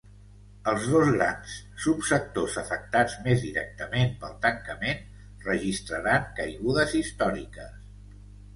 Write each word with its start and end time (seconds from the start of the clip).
Els 0.69 0.85
dos 0.93 1.09
grans 1.15 1.51
subsectors 1.83 2.55
afectats 2.61 3.19
més 3.29 3.45
directament 3.45 4.17
pel 4.25 4.35
tancament 4.47 5.05
registraran 5.51 6.29
caigudes 6.41 6.99
històriques. 7.05 7.81